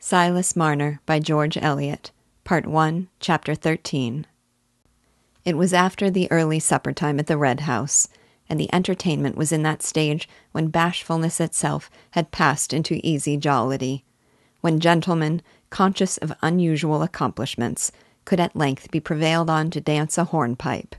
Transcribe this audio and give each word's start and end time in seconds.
Silas 0.00 0.54
Marner 0.54 1.00
by 1.06 1.18
George 1.18 1.58
Eliot, 1.58 2.12
Part 2.44 2.66
1, 2.66 3.08
Chapter 3.18 3.56
13. 3.56 4.28
It 5.44 5.56
was 5.56 5.74
after 5.74 6.08
the 6.08 6.30
early 6.30 6.60
supper 6.60 6.92
time 6.92 7.18
at 7.18 7.26
the 7.26 7.36
Red 7.36 7.60
House, 7.60 8.06
and 8.48 8.60
the 8.60 8.72
entertainment 8.72 9.36
was 9.36 9.50
in 9.50 9.64
that 9.64 9.82
stage 9.82 10.28
when 10.52 10.68
bashfulness 10.68 11.40
itself 11.40 11.90
had 12.12 12.30
passed 12.30 12.72
into 12.72 13.00
easy 13.02 13.36
jollity, 13.36 14.04
when 14.60 14.78
gentlemen, 14.78 15.42
conscious 15.68 16.16
of 16.18 16.32
unusual 16.42 17.02
accomplishments, 17.02 17.90
could 18.24 18.38
at 18.38 18.54
length 18.54 18.92
be 18.92 19.00
prevailed 19.00 19.50
on 19.50 19.68
to 19.68 19.80
dance 19.80 20.16
a 20.16 20.26
hornpipe, 20.26 20.94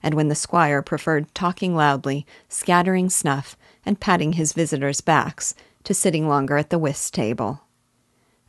and 0.00 0.14
when 0.14 0.28
the 0.28 0.36
squire 0.36 0.80
preferred 0.80 1.26
talking 1.34 1.74
loudly, 1.74 2.24
scattering 2.48 3.10
snuff, 3.10 3.56
and 3.84 3.98
patting 3.98 4.34
his 4.34 4.52
visitors' 4.52 5.00
backs, 5.00 5.56
to 5.82 5.92
sitting 5.92 6.28
longer 6.28 6.56
at 6.56 6.70
the 6.70 6.78
whist 6.78 7.12
table 7.12 7.63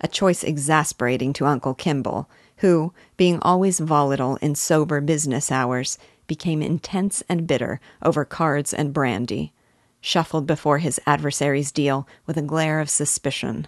a 0.05 0.07
choice 0.07 0.43
exasperating 0.43 1.33
to 1.33 1.47
Uncle 1.47 1.73
Kimble, 1.73 2.29
who, 2.57 2.93
being 3.17 3.39
always 3.41 3.79
volatile 3.79 4.35
in 4.35 4.53
sober 4.53 5.01
business 5.01 5.51
hours, 5.51 5.97
became 6.27 6.61
intense 6.61 7.23
and 7.27 7.47
bitter 7.47 7.81
over 8.03 8.23
cards 8.23 8.71
and 8.71 8.93
brandy, 8.93 9.51
shuffled 9.99 10.45
before 10.45 10.77
his 10.77 11.01
adversary's 11.07 11.71
deal 11.71 12.07
with 12.27 12.37
a 12.37 12.43
glare 12.43 12.79
of 12.79 12.87
suspicion, 12.87 13.67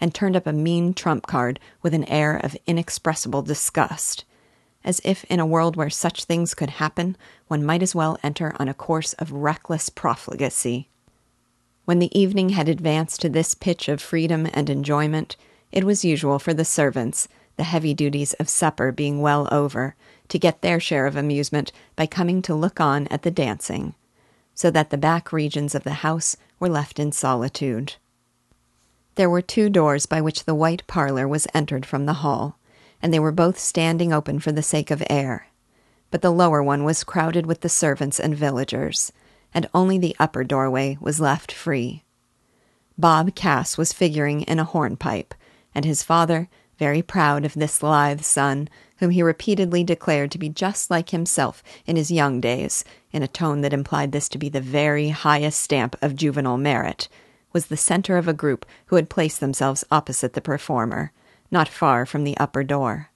and 0.00 0.12
turned 0.12 0.34
up 0.34 0.44
a 0.44 0.52
mean 0.52 0.92
trump 0.92 1.28
card 1.28 1.60
with 1.82 1.94
an 1.94 2.02
air 2.06 2.36
of 2.36 2.56
inexpressible 2.66 3.42
disgust, 3.42 4.24
as 4.82 5.00
if 5.04 5.22
in 5.26 5.38
a 5.38 5.46
world 5.46 5.76
where 5.76 5.88
such 5.88 6.24
things 6.24 6.52
could 6.52 6.70
happen, 6.70 7.16
one 7.46 7.64
might 7.64 7.80
as 7.80 7.94
well 7.94 8.18
enter 8.24 8.56
on 8.58 8.68
a 8.68 8.74
course 8.74 9.12
of 9.20 9.30
reckless 9.30 9.88
profligacy. 9.88 10.88
When 11.84 12.00
the 12.00 12.18
evening 12.18 12.48
had 12.48 12.68
advanced 12.68 13.20
to 13.20 13.28
this 13.28 13.54
pitch 13.54 13.88
of 13.88 14.02
freedom 14.02 14.48
and 14.52 14.68
enjoyment, 14.68 15.36
it 15.72 15.84
was 15.84 16.04
usual 16.04 16.38
for 16.38 16.54
the 16.54 16.64
servants, 16.64 17.28
the 17.56 17.64
heavy 17.64 17.94
duties 17.94 18.32
of 18.34 18.48
supper 18.48 18.92
being 18.92 19.20
well 19.20 19.48
over, 19.50 19.94
to 20.28 20.38
get 20.38 20.62
their 20.62 20.80
share 20.80 21.06
of 21.06 21.16
amusement 21.16 21.72
by 21.94 22.06
coming 22.06 22.42
to 22.42 22.54
look 22.54 22.80
on 22.80 23.06
at 23.08 23.22
the 23.22 23.30
dancing, 23.30 23.94
so 24.54 24.70
that 24.70 24.90
the 24.90 24.98
back 24.98 25.32
regions 25.32 25.74
of 25.74 25.84
the 25.84 25.94
house 26.04 26.36
were 26.58 26.68
left 26.68 26.98
in 26.98 27.12
solitude. 27.12 27.94
There 29.16 29.30
were 29.30 29.42
two 29.42 29.70
doors 29.70 30.06
by 30.06 30.20
which 30.20 30.44
the 30.44 30.54
white 30.54 30.86
parlor 30.86 31.26
was 31.26 31.46
entered 31.54 31.86
from 31.86 32.06
the 32.06 32.20
hall, 32.24 32.58
and 33.02 33.12
they 33.12 33.18
were 33.18 33.32
both 33.32 33.58
standing 33.58 34.12
open 34.12 34.40
for 34.40 34.52
the 34.52 34.62
sake 34.62 34.90
of 34.90 35.02
air. 35.08 35.48
But 36.10 36.22
the 36.22 36.30
lower 36.30 36.62
one 36.62 36.84
was 36.84 37.04
crowded 37.04 37.46
with 37.46 37.62
the 37.62 37.68
servants 37.68 38.20
and 38.20 38.36
villagers, 38.36 39.12
and 39.54 39.68
only 39.74 39.98
the 39.98 40.16
upper 40.18 40.44
doorway 40.44 40.98
was 41.00 41.20
left 41.20 41.50
free. 41.50 42.04
Bob 42.98 43.34
Cass 43.34 43.76
was 43.76 43.92
figuring 43.92 44.42
in 44.42 44.58
a 44.58 44.64
hornpipe, 44.64 45.34
and 45.76 45.84
his 45.84 46.02
father, 46.02 46.48
very 46.78 47.02
proud 47.02 47.44
of 47.44 47.52
this 47.52 47.82
lithe 47.82 48.22
son, 48.22 48.66
whom 48.96 49.10
he 49.10 49.22
repeatedly 49.22 49.84
declared 49.84 50.30
to 50.30 50.38
be 50.38 50.48
just 50.48 50.90
like 50.90 51.10
himself 51.10 51.62
in 51.84 51.96
his 51.96 52.10
young 52.10 52.40
days, 52.40 52.82
in 53.12 53.22
a 53.22 53.28
tone 53.28 53.60
that 53.60 53.74
implied 53.74 54.10
this 54.10 54.26
to 54.30 54.38
be 54.38 54.48
the 54.48 54.60
very 54.60 55.10
highest 55.10 55.60
stamp 55.60 55.94
of 56.00 56.16
juvenile 56.16 56.56
merit, 56.56 57.08
was 57.52 57.66
the 57.66 57.76
center 57.76 58.16
of 58.16 58.26
a 58.26 58.32
group 58.32 58.64
who 58.86 58.96
had 58.96 59.10
placed 59.10 59.38
themselves 59.38 59.84
opposite 59.90 60.32
the 60.32 60.40
performer, 60.40 61.12
not 61.50 61.68
far 61.68 62.06
from 62.06 62.24
the 62.24 62.38
upper 62.38 62.64
door. 62.64 63.10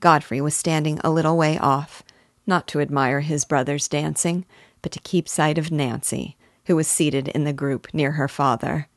Godfrey 0.00 0.40
was 0.40 0.54
standing 0.54 0.98
a 1.04 1.10
little 1.10 1.36
way 1.36 1.58
off, 1.58 2.02
not 2.46 2.66
to 2.68 2.80
admire 2.80 3.20
his 3.20 3.44
brother's 3.44 3.86
dancing, 3.86 4.46
but 4.80 4.92
to 4.92 5.00
keep 5.00 5.28
sight 5.28 5.58
of 5.58 5.70
Nancy, 5.70 6.38
who 6.64 6.76
was 6.76 6.88
seated 6.88 7.28
in 7.28 7.44
the 7.44 7.52
group 7.52 7.92
near 7.92 8.12
her 8.12 8.28
father. 8.28 8.88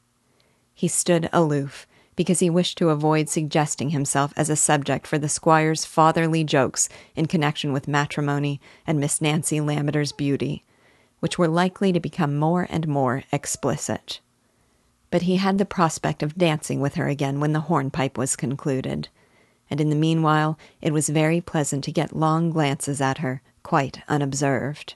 He 0.73 0.87
stood 0.87 1.29
aloof, 1.33 1.85
because 2.19 2.41
he 2.41 2.49
wished 2.49 2.77
to 2.77 2.89
avoid 2.89 3.29
suggesting 3.29 3.91
himself 3.91 4.33
as 4.35 4.49
a 4.49 4.55
subject 4.57 5.07
for 5.07 5.17
the 5.17 5.29
squire's 5.29 5.85
fatherly 5.85 6.43
jokes 6.43 6.89
in 7.15 7.25
connection 7.25 7.71
with 7.71 7.87
matrimony 7.87 8.59
and 8.85 8.99
Miss 8.99 9.21
Nancy 9.21 9.61
Lammeter's 9.61 10.11
beauty, 10.11 10.65
which 11.21 11.37
were 11.37 11.47
likely 11.47 11.93
to 11.93 11.99
become 12.01 12.35
more 12.35 12.67
and 12.69 12.89
more 12.89 13.23
explicit. 13.31 14.19
But 15.09 15.21
he 15.21 15.37
had 15.37 15.57
the 15.57 15.63
prospect 15.63 16.21
of 16.21 16.37
dancing 16.37 16.81
with 16.81 16.95
her 16.95 17.07
again 17.07 17.39
when 17.39 17.53
the 17.53 17.61
hornpipe 17.61 18.17
was 18.17 18.35
concluded, 18.35 19.07
and 19.69 19.79
in 19.79 19.89
the 19.89 19.95
meanwhile 19.95 20.59
it 20.81 20.91
was 20.91 21.07
very 21.07 21.39
pleasant 21.39 21.85
to 21.85 21.91
get 21.93 22.13
long 22.13 22.49
glances 22.49 22.99
at 22.99 23.19
her, 23.19 23.41
quite 23.63 24.01
unobserved. 24.09 24.95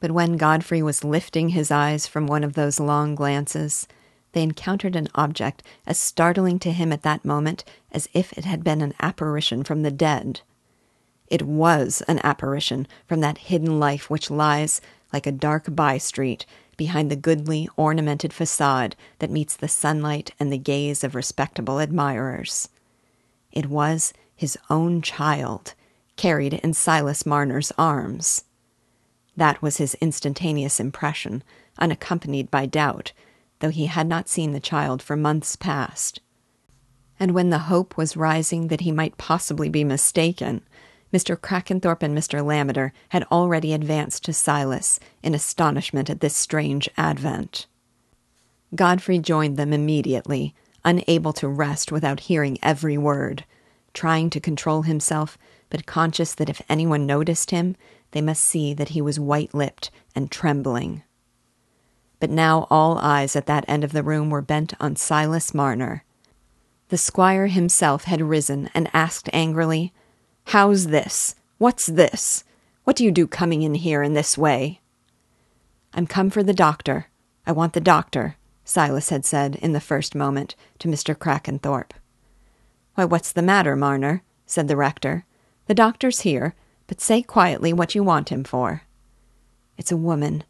But 0.00 0.10
when 0.10 0.36
Godfrey 0.36 0.82
was 0.82 1.04
lifting 1.04 1.50
his 1.50 1.70
eyes 1.70 2.08
from 2.08 2.26
one 2.26 2.42
of 2.42 2.54
those 2.54 2.80
long 2.80 3.14
glances, 3.14 3.86
they 4.38 4.44
encountered 4.44 4.94
an 4.94 5.08
object 5.16 5.64
as 5.84 5.98
startling 5.98 6.60
to 6.60 6.70
him 6.70 6.92
at 6.92 7.02
that 7.02 7.24
moment 7.24 7.64
as 7.90 8.08
if 8.14 8.32
it 8.38 8.44
had 8.44 8.62
been 8.62 8.80
an 8.80 8.94
apparition 9.00 9.64
from 9.64 9.82
the 9.82 9.90
dead. 9.90 10.42
It 11.26 11.42
was 11.42 12.04
an 12.06 12.20
apparition 12.22 12.86
from 13.08 13.18
that 13.18 13.38
hidden 13.38 13.80
life 13.80 14.08
which 14.08 14.30
lies, 14.30 14.80
like 15.12 15.26
a 15.26 15.32
dark 15.32 15.74
by 15.74 15.98
street, 15.98 16.46
behind 16.76 17.10
the 17.10 17.16
goodly, 17.16 17.68
ornamented 17.76 18.32
facade 18.32 18.94
that 19.18 19.28
meets 19.28 19.56
the 19.56 19.66
sunlight 19.66 20.30
and 20.38 20.52
the 20.52 20.56
gaze 20.56 21.02
of 21.02 21.16
respectable 21.16 21.80
admirers. 21.80 22.68
It 23.50 23.66
was 23.66 24.12
his 24.36 24.56
own 24.70 25.02
child, 25.02 25.74
carried 26.14 26.54
in 26.54 26.74
Silas 26.74 27.26
Marner's 27.26 27.72
arms. 27.76 28.44
That 29.36 29.60
was 29.60 29.78
his 29.78 29.94
instantaneous 29.94 30.78
impression, 30.78 31.42
unaccompanied 31.76 32.52
by 32.52 32.66
doubt, 32.66 33.10
though 33.60 33.70
he 33.70 33.86
had 33.86 34.06
not 34.06 34.28
seen 34.28 34.52
the 34.52 34.60
child 34.60 35.02
for 35.02 35.16
months 35.16 35.56
past. 35.56 36.20
And 37.20 37.32
when 37.32 37.50
the 37.50 37.58
hope 37.60 37.96
was 37.96 38.16
rising 38.16 38.68
that 38.68 38.82
he 38.82 38.92
might 38.92 39.18
possibly 39.18 39.68
be 39.68 39.84
mistaken, 39.84 40.62
Mr. 41.12 41.36
Crackenthorp 41.36 42.02
and 42.02 42.16
Mr. 42.16 42.44
Lammeter 42.44 42.92
had 43.08 43.24
already 43.24 43.72
advanced 43.72 44.24
to 44.24 44.32
Silas 44.32 45.00
in 45.22 45.34
astonishment 45.34 46.10
at 46.10 46.20
this 46.20 46.36
strange 46.36 46.88
advent. 46.96 47.66
Godfrey 48.74 49.18
joined 49.18 49.56
them 49.56 49.72
immediately, 49.72 50.54
unable 50.84 51.32
to 51.32 51.48
rest 51.48 51.90
without 51.90 52.20
hearing 52.20 52.58
every 52.62 52.98
word, 52.98 53.44
trying 53.94 54.28
to 54.30 54.40
control 54.40 54.82
himself, 54.82 55.38
but 55.70 55.86
conscious 55.86 56.34
that 56.34 56.50
if 56.50 56.62
anyone 56.68 57.06
noticed 57.06 57.50
him, 57.50 57.74
they 58.10 58.20
must 58.20 58.42
see 58.42 58.74
that 58.74 58.90
he 58.90 59.00
was 59.00 59.18
white 59.18 59.54
lipped 59.54 59.90
and 60.14 60.30
trembling 60.30 61.02
but 62.20 62.30
now 62.30 62.66
all 62.70 62.98
eyes 62.98 63.36
at 63.36 63.46
that 63.46 63.64
end 63.68 63.84
of 63.84 63.92
the 63.92 64.02
room 64.02 64.30
were 64.30 64.42
bent 64.42 64.74
on 64.80 64.96
Silas 64.96 65.54
Marner. 65.54 66.04
The 66.88 66.98
squire 66.98 67.48
himself 67.48 68.04
had 68.04 68.22
risen 68.22 68.70
and 68.74 68.90
asked 68.92 69.28
angrily, 69.32 69.92
How's 70.46 70.86
this? 70.86 71.34
What's 71.58 71.86
this? 71.86 72.44
What 72.84 72.96
do 72.96 73.04
you 73.04 73.10
do 73.10 73.26
coming 73.26 73.62
in 73.62 73.74
here 73.74 74.02
in 74.02 74.14
this 74.14 74.38
way? 74.38 74.80
I'm 75.92 76.06
come 76.06 76.30
for 76.30 76.42
the 76.42 76.54
doctor. 76.54 77.08
I 77.46 77.52
want 77.52 77.74
the 77.74 77.80
doctor, 77.80 78.36
Silas 78.64 79.10
had 79.10 79.24
said 79.24 79.56
in 79.56 79.72
the 79.72 79.80
first 79.80 80.14
moment 80.14 80.54
to 80.78 80.88
Mr. 80.88 81.14
Crackenthorp. 81.14 81.90
Why, 82.94 83.04
what's 83.04 83.32
the 83.32 83.42
matter, 83.42 83.76
Marner? 83.76 84.22
said 84.46 84.68
the 84.68 84.76
rector. 84.76 85.24
The 85.66 85.74
doctor's 85.74 86.20
here, 86.20 86.54
but 86.86 87.00
say 87.00 87.22
quietly 87.22 87.72
what 87.72 87.94
you 87.94 88.02
want 88.02 88.30
him 88.30 88.44
for. 88.44 88.82
It's 89.76 89.92
a 89.92 89.96
woman, 89.96 90.44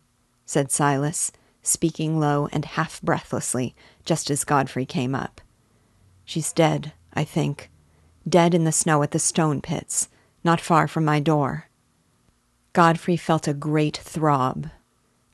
said 0.47 0.71
Silas, 0.71 1.33
speaking 1.69 2.19
low 2.19 2.49
and 2.53 2.65
half 2.65 3.01
breathlessly, 3.03 3.75
just 4.05 4.31
as 4.31 4.45
Godfrey 4.45 4.87
came 4.87 5.15
up. 5.15 5.41
She's 6.25 6.53
dead, 6.53 6.93
I 7.15 7.25
think. 7.25 7.71
Dead 8.29 8.55
in 8.55 8.65
the 8.65 8.73
snow 8.73 9.03
at 9.03 9.13
the 9.13 9.19
stone 9.19 9.61
pits, 9.61 10.09
not 10.45 10.61
far 10.61 10.89
from 10.89 11.05
my 11.05 11.21
door. 11.21 11.69
Godfrey 12.73 13.17
felt 13.17 13.49
a 13.49 13.55
great 13.55 13.97
throb. 13.97 14.69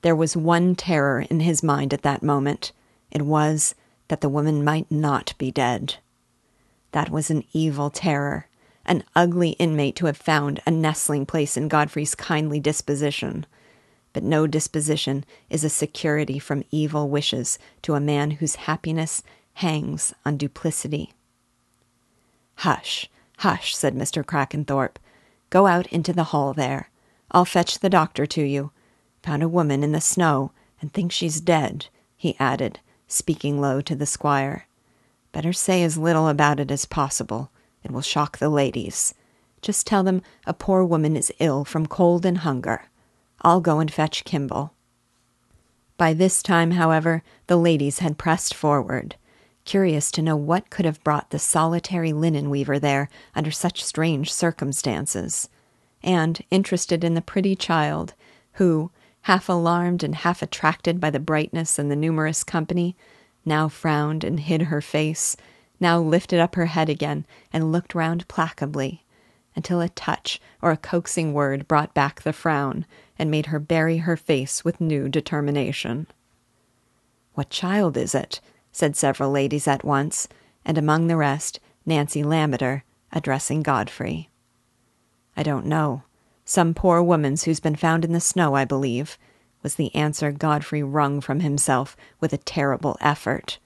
There 0.02 0.14
was 0.14 0.36
one 0.36 0.74
terror 0.74 1.20
in 1.22 1.40
his 1.40 1.62
mind 1.62 1.92
at 1.92 2.02
that 2.02 2.22
moment. 2.22 2.72
It 3.10 3.22
was 3.22 3.74
that 4.08 4.20
the 4.20 4.28
woman 4.28 4.62
might 4.62 4.90
not 4.90 5.34
be 5.38 5.50
dead. 5.50 5.96
That 6.92 7.10
was 7.10 7.30
an 7.30 7.44
evil 7.52 7.90
terror, 7.90 8.48
an 8.84 9.02
ugly 9.16 9.50
inmate 9.50 9.96
to 9.96 10.06
have 10.06 10.16
found 10.16 10.60
a 10.66 10.70
nestling 10.70 11.26
place 11.26 11.56
in 11.56 11.68
Godfrey's 11.68 12.14
kindly 12.14 12.60
disposition 12.60 13.46
but 14.14 14.22
no 14.22 14.46
disposition 14.46 15.24
is 15.50 15.64
a 15.64 15.68
security 15.68 16.38
from 16.38 16.64
evil 16.70 17.10
wishes 17.10 17.58
to 17.82 17.94
a 17.94 18.00
man 18.00 18.30
whose 18.30 18.54
happiness 18.54 19.22
hangs 19.54 20.14
on 20.24 20.38
duplicity. 20.38 21.12
Hush, 22.58 23.10
hush, 23.38 23.76
said 23.76 23.94
Mr. 23.94 24.24
Crackenthorp. 24.24 24.96
Go 25.50 25.66
out 25.66 25.86
into 25.88 26.12
the 26.12 26.24
hall 26.24 26.54
there. 26.54 26.88
I'll 27.30 27.44
fetch 27.44 27.80
the 27.80 27.90
doctor 27.90 28.24
to 28.24 28.42
you. 28.42 28.70
Found 29.24 29.42
a 29.42 29.48
woman 29.48 29.82
in 29.82 29.92
the 29.92 30.00
snow 30.00 30.52
and 30.80 30.92
think 30.92 31.12
she's 31.12 31.40
dead, 31.40 31.86
he 32.16 32.36
added, 32.38 32.78
speaking 33.08 33.60
low 33.60 33.80
to 33.80 33.96
the 33.96 34.06
squire. 34.06 34.66
Better 35.32 35.52
say 35.52 35.82
as 35.82 35.98
little 35.98 36.28
about 36.28 36.60
it 36.60 36.70
as 36.70 36.86
possible. 36.86 37.50
It 37.82 37.90
will 37.90 38.02
shock 38.02 38.38
the 38.38 38.48
ladies. 38.48 39.14
Just 39.60 39.86
tell 39.86 40.04
them 40.04 40.22
a 40.46 40.54
poor 40.54 40.84
woman 40.84 41.16
is 41.16 41.32
ill 41.40 41.64
from 41.64 41.86
cold 41.86 42.24
and 42.24 42.38
hunger. 42.38 42.84
I'll 43.44 43.60
go 43.60 43.78
and 43.78 43.92
fetch 43.92 44.24
Kimble. 44.24 44.72
By 45.98 46.14
this 46.14 46.42
time, 46.42 46.72
however, 46.72 47.22
the 47.46 47.58
ladies 47.58 47.98
had 47.98 48.16
pressed 48.16 48.54
forward. 48.54 49.16
curious 49.66 50.10
to 50.10 50.20
know 50.20 50.36
what 50.36 50.68
could 50.68 50.84
have 50.84 51.02
brought 51.02 51.30
the 51.30 51.38
solitary 51.38 52.12
linen 52.12 52.50
weaver 52.50 52.78
there 52.78 53.08
under 53.34 53.50
such 53.50 53.82
strange 53.82 54.30
circumstances, 54.32 55.48
and 56.02 56.42
interested 56.50 57.02
in 57.02 57.14
the 57.14 57.22
pretty 57.22 57.56
child, 57.56 58.12
who, 58.54 58.90
half 59.22 59.48
alarmed 59.48 60.02
and 60.02 60.16
half 60.16 60.42
attracted 60.42 61.00
by 61.00 61.08
the 61.08 61.18
brightness 61.18 61.78
and 61.78 61.90
the 61.90 61.96
numerous 61.96 62.44
company, 62.44 62.94
now 63.46 63.66
frowned 63.68 64.22
and 64.22 64.40
hid 64.40 64.62
her 64.62 64.82
face, 64.82 65.34
now 65.80 65.98
lifted 65.98 66.40
up 66.40 66.56
her 66.56 66.66
head 66.66 66.90
again 66.90 67.24
and 67.50 67.72
looked 67.72 67.94
round 67.94 68.28
placably, 68.28 69.00
until 69.56 69.80
a 69.80 69.88
touch 69.88 70.40
or 70.60 70.72
a 70.72 70.76
coaxing 70.76 71.32
word 71.32 71.66
brought 71.66 71.94
back 71.94 72.20
the 72.20 72.34
frown 72.34 72.84
and 73.18 73.30
made 73.30 73.46
her 73.46 73.58
bury 73.58 73.98
her 73.98 74.16
face 74.16 74.64
with 74.64 74.80
new 74.80 75.08
determination. 75.08 76.06
What 77.34 77.50
child 77.50 77.96
is 77.96 78.14
it? 78.14 78.40
said 78.72 78.96
several 78.96 79.30
ladies 79.30 79.68
at 79.68 79.84
once, 79.84 80.26
and 80.64 80.76
among 80.76 81.06
the 81.06 81.16
rest, 81.16 81.60
Nancy 81.86 82.22
Lammeter, 82.22 82.82
addressing 83.12 83.62
Godfrey. 83.62 84.30
I 85.36 85.42
don't 85.42 85.66
know. 85.66 86.02
Some 86.44 86.74
poor 86.74 87.02
woman's 87.02 87.44
who's 87.44 87.60
been 87.60 87.76
found 87.76 88.04
in 88.04 88.12
the 88.12 88.20
snow, 88.20 88.54
I 88.54 88.64
believe, 88.64 89.16
was 89.62 89.76
the 89.76 89.94
answer 89.94 90.30
Godfrey 90.30 90.82
wrung 90.82 91.20
from 91.20 91.40
himself 91.40 91.96
with 92.20 92.32
a 92.32 92.38
terrible 92.38 92.96
effort. 93.00 93.58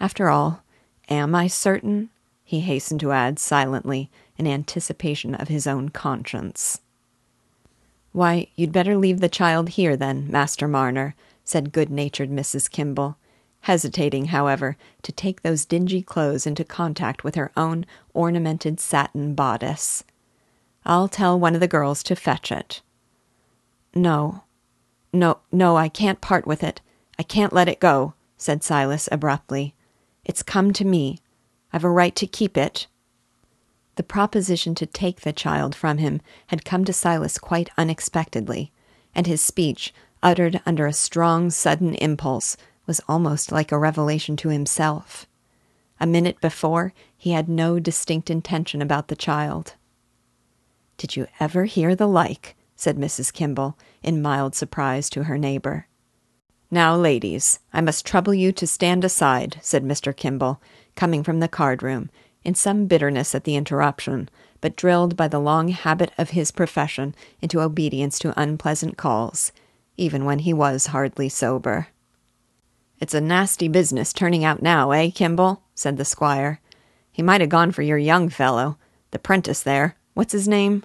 After 0.00 0.28
all, 0.28 0.62
am 1.08 1.34
I 1.34 1.46
certain? 1.46 2.10
he 2.44 2.60
hastened 2.60 3.00
to 3.00 3.12
add 3.12 3.38
silently, 3.38 4.10
in 4.38 4.46
anticipation 4.46 5.34
of 5.34 5.48
his 5.48 5.66
own 5.66 5.90
conscience. 5.90 6.80
Why, 8.12 8.48
you'd 8.56 8.72
better 8.72 8.96
leave 8.96 9.20
the 9.20 9.28
child 9.28 9.70
here, 9.70 9.96
then, 9.96 10.30
Master 10.30 10.66
Marner, 10.66 11.14
said 11.44 11.72
good 11.72 11.90
natured 11.90 12.30
Mrs. 12.30 12.70
Kimble, 12.70 13.16
hesitating, 13.62 14.26
however, 14.26 14.76
to 15.02 15.12
take 15.12 15.42
those 15.42 15.64
dingy 15.64 16.02
clothes 16.02 16.46
into 16.46 16.64
contact 16.64 17.24
with 17.24 17.34
her 17.34 17.52
own 17.56 17.86
ornamented 18.14 18.80
satin 18.80 19.34
bodice. 19.34 20.04
I'll 20.84 21.08
tell 21.08 21.38
one 21.38 21.54
of 21.54 21.60
the 21.60 21.68
girls 21.68 22.02
to 22.04 22.16
fetch 22.16 22.50
it. 22.50 22.82
No, 23.94 24.44
no, 25.12 25.38
no, 25.50 25.76
I 25.76 25.88
can't 25.88 26.20
part 26.20 26.46
with 26.46 26.62
it. 26.62 26.80
I 27.18 27.22
can't 27.22 27.52
let 27.52 27.68
it 27.68 27.80
go, 27.80 28.14
said 28.36 28.62
Silas 28.62 29.08
abruptly. 29.10 29.74
It's 30.24 30.42
come 30.42 30.72
to 30.74 30.84
me. 30.84 31.18
I've 31.72 31.84
a 31.84 31.90
right 31.90 32.14
to 32.16 32.26
keep 32.26 32.56
it. 32.56 32.86
The 33.98 34.04
proposition 34.04 34.76
to 34.76 34.86
take 34.86 35.22
the 35.22 35.32
child 35.32 35.74
from 35.74 35.98
him 35.98 36.20
had 36.46 36.64
come 36.64 36.84
to 36.84 36.92
Silas 36.92 37.36
quite 37.36 37.68
unexpectedly, 37.76 38.70
and 39.12 39.26
his 39.26 39.40
speech, 39.40 39.92
uttered 40.22 40.60
under 40.64 40.86
a 40.86 40.92
strong, 40.92 41.50
sudden 41.50 41.96
impulse, 41.96 42.56
was 42.86 43.00
almost 43.08 43.50
like 43.50 43.72
a 43.72 43.78
revelation 43.78 44.36
to 44.36 44.50
himself. 44.50 45.26
A 45.98 46.06
minute 46.06 46.40
before, 46.40 46.92
he 47.16 47.32
had 47.32 47.48
no 47.48 47.80
distinct 47.80 48.30
intention 48.30 48.80
about 48.80 49.08
the 49.08 49.16
child. 49.16 49.74
Did 50.96 51.16
you 51.16 51.26
ever 51.40 51.64
hear 51.64 51.96
the 51.96 52.06
like? 52.06 52.54
said 52.76 52.96
Mrs. 52.96 53.32
Kimble, 53.32 53.76
in 54.00 54.22
mild 54.22 54.54
surprise 54.54 55.10
to 55.10 55.24
her 55.24 55.36
neighbor. 55.36 55.88
Now, 56.70 56.94
ladies, 56.94 57.58
I 57.72 57.80
must 57.80 58.06
trouble 58.06 58.32
you 58.32 58.52
to 58.52 58.66
stand 58.68 59.04
aside, 59.04 59.58
said 59.60 59.82
Mr. 59.82 60.16
Kimble, 60.16 60.62
coming 60.94 61.24
from 61.24 61.40
the 61.40 61.48
card 61.48 61.82
room, 61.82 62.10
in 62.44 62.54
some 62.54 62.86
bitterness 62.86 63.34
at 63.34 63.44
the 63.44 63.56
interruption, 63.56 64.28
but 64.60 64.76
drilled 64.76 65.16
by 65.16 65.28
the 65.28 65.38
long 65.38 65.68
habit 65.68 66.10
of 66.18 66.30
his 66.30 66.50
profession 66.50 67.14
into 67.40 67.60
obedience 67.60 68.18
to 68.18 68.38
unpleasant 68.40 68.96
calls, 68.96 69.52
even 69.96 70.24
when 70.24 70.40
he 70.40 70.52
was 70.52 70.86
hardly 70.86 71.28
sober. 71.28 71.88
It's 73.00 73.14
a 73.14 73.20
nasty 73.20 73.68
business 73.68 74.12
turning 74.12 74.44
out 74.44 74.62
now, 74.62 74.90
eh, 74.90 75.10
Kimble? 75.10 75.62
said 75.74 75.96
the 75.96 76.04
squire. 76.04 76.60
He 77.12 77.22
might 77.22 77.40
have 77.40 77.50
gone 77.50 77.70
for 77.70 77.82
your 77.82 77.98
young 77.98 78.28
fellow, 78.28 78.76
the 79.12 79.18
prentice 79.18 79.62
there. 79.62 79.96
What's 80.14 80.32
his 80.32 80.48
name? 80.48 80.84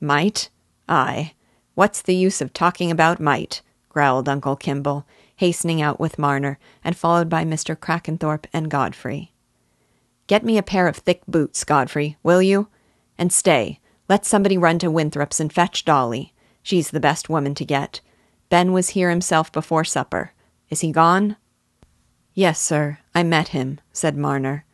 Might? 0.00 0.48
Ay. 0.88 1.34
What's 1.74 2.02
the 2.02 2.14
use 2.14 2.40
of 2.40 2.52
talking 2.52 2.90
about 2.90 3.18
might? 3.18 3.62
growled 3.88 4.28
Uncle 4.28 4.56
Kimble, 4.56 5.06
hastening 5.36 5.82
out 5.82 5.98
with 5.98 6.18
Marner, 6.18 6.58
and 6.82 6.96
followed 6.96 7.28
by 7.28 7.44
Mr. 7.44 7.76
Crackenthorp 7.76 8.46
and 8.52 8.70
Godfrey. 8.70 9.33
Get 10.26 10.44
me 10.44 10.56
a 10.56 10.62
pair 10.62 10.88
of 10.88 10.96
thick 10.96 11.22
boots, 11.28 11.64
Godfrey, 11.64 12.16
will 12.22 12.40
you? 12.40 12.68
And 13.18 13.32
stay, 13.32 13.80
let 14.08 14.24
somebody 14.24 14.56
run 14.56 14.78
to 14.78 14.90
Winthrop's 14.90 15.38
and 15.38 15.52
fetch 15.52 15.84
Dolly. 15.84 16.32
She's 16.62 16.90
the 16.90 17.00
best 17.00 17.28
woman 17.28 17.54
to 17.56 17.64
get. 17.64 18.00
Ben 18.48 18.72
was 18.72 18.90
here 18.90 19.10
himself 19.10 19.52
before 19.52 19.84
supper. 19.84 20.32
Is 20.70 20.80
he 20.80 20.92
gone? 20.92 21.36
Yes, 22.32 22.58
sir, 22.58 22.98
I 23.14 23.22
met 23.22 23.48
him, 23.48 23.80
said 23.92 24.16
Marner. 24.16 24.64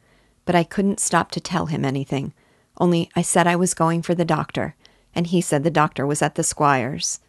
But 0.44 0.54
I 0.54 0.62
couldn't 0.62 1.00
stop 1.00 1.30
to 1.32 1.40
tell 1.40 1.66
him 1.66 1.84
anything. 1.84 2.32
Only 2.78 3.10
I 3.16 3.22
said 3.22 3.46
I 3.46 3.56
was 3.56 3.74
going 3.74 4.02
for 4.02 4.14
the 4.14 4.24
doctor, 4.24 4.76
and 5.14 5.26
he 5.26 5.40
said 5.40 5.64
the 5.64 5.70
doctor 5.70 6.06
was 6.06 6.22
at 6.22 6.36
the 6.36 6.44
squire's. 6.44 7.20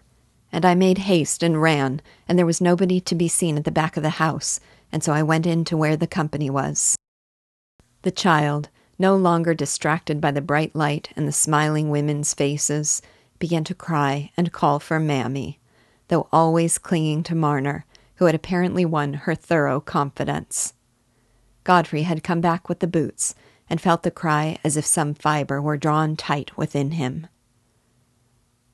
And 0.52 0.64
I 0.64 0.76
made 0.76 1.00
haste 1.00 1.42
and 1.42 1.62
ran, 1.62 2.02
and 2.28 2.38
there 2.38 2.46
was 2.46 2.62
nobody 2.62 3.02
to 3.02 3.16
be 3.16 3.28
seen 3.28 3.58
at 3.58 3.64
the 3.64 3.72
back 3.72 3.98
of 3.98 4.04
the 4.04 4.10
house, 4.22 4.60
and 4.92 5.04
so 5.04 5.12
I 5.12 5.24
went 5.24 5.46
in 5.46 5.66
to 5.66 5.78
where 5.78 5.98
the 5.98 6.08
company 6.08 6.50
was. 6.50 6.96
The 8.04 8.12
child, 8.12 8.70
no 8.98 9.16
longer 9.16 9.54
distracted 9.54 10.20
by 10.20 10.32
the 10.32 10.42
bright 10.42 10.76
light 10.76 11.10
and 11.16 11.28
the 11.28 11.32
smiling 11.32 11.90
women's 11.90 12.34
faces, 12.34 13.02
began 13.40 13.64
to 13.66 13.76
cry 13.76 14.32
and 14.36 14.52
call 14.52 14.80
for 14.80 15.00
Mammy, 15.00 15.60
though 16.08 16.28
always 16.32 16.78
clinging 16.78 17.24
to 17.24 17.36
Marner, 17.36 17.86
who 18.16 18.26
had 18.26 18.36
apparently 18.36 18.86
won 18.86 19.14
her 19.14 19.36
thorough 19.36 19.80
confidence. 19.80 20.74
Godfrey 21.64 22.04
had 22.04 22.24
come 22.24 22.42
back 22.42 22.70
with 22.70 22.80
the 22.80 22.88
boots, 22.88 23.36
and 23.70 23.80
felt 23.80 24.04
the 24.04 24.12
cry 24.12 24.58
as 24.64 24.76
if 24.76 24.86
some 24.86 25.14
fibre 25.14 25.62
were 25.62 25.78
drawn 25.78 26.16
tight 26.16 26.58
within 26.58 26.92
him. 26.92 27.28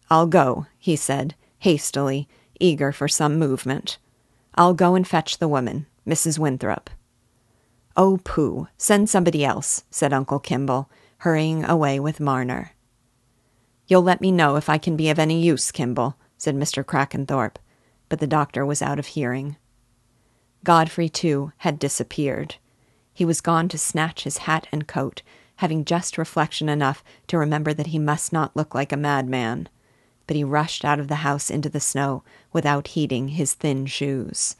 I'll 0.09 0.25
go, 0.25 0.65
he 0.80 0.95
said, 0.95 1.35
hastily, 1.59 2.27
eager 2.59 2.91
for 2.91 3.07
some 3.07 3.38
movement. 3.38 4.00
I'll 4.56 4.73
go 4.73 4.95
and 4.95 5.07
fetch 5.07 5.38
the 5.38 5.47
woman, 5.47 5.85
Mrs. 6.07 6.39
Winthrop. 6.39 6.89
Oh, 7.99 8.19
pooh, 8.23 8.67
send 8.77 9.09
somebody 9.09 9.44
else, 9.44 9.83
said 9.89 10.13
Uncle 10.13 10.39
Kimble, 10.39 10.88
hurrying 11.19 11.65
away 11.65 11.99
with 11.99 12.19
Marner. 12.19 12.73
You'll 13.88 14.03
let 14.03 14.21
me 14.21 14.31
know 14.31 14.55
if 14.55 14.69
I 14.69 14.77
can 14.77 14.95
be 14.95 15.09
of 15.09 15.17
any 15.17 15.41
use, 15.41 15.71
Kimble, 15.71 16.15
said 16.38 16.55
Mr. 16.55 16.83
Crackenthorp, 16.83 17.55
but 18.07 18.19
the 18.19 18.27
doctor 18.27 18.63
was 18.63 18.83
out 18.83 18.99
of 18.99 19.07
hearing. 19.07 19.57
Godfrey, 20.63 21.09
too, 21.09 21.53
had 21.57 21.79
disappeared. 21.79 22.57
He 23.15 23.25
was 23.25 23.41
gone 23.41 23.67
to 23.69 23.79
snatch 23.79 24.25
his 24.25 24.39
hat 24.39 24.67
and 24.71 24.88
coat, 24.88 25.23
having 25.56 25.83
just 25.83 26.19
reflection 26.19 26.69
enough 26.69 27.04
to 27.25 27.37
remember 27.39 27.73
that 27.73 27.87
he 27.87 27.97
must 27.97 28.31
not 28.31 28.56
look 28.56 28.75
like 28.75 28.92
a 28.92 28.97
madman. 28.97 29.69
But 30.27 30.35
he 30.35 30.44
rushed 30.44 30.85
out 30.85 30.99
of 30.99 31.07
the 31.07 31.16
house 31.16 31.49
into 31.49 31.69
the 31.69 31.80
snow 31.80 32.23
without 32.54 32.89
heeding 32.89 33.30
his 33.30 33.56
thin 33.56 33.87
shoes. 33.87 34.56